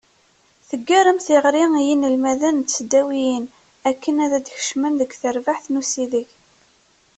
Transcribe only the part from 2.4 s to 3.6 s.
n tesdawiyin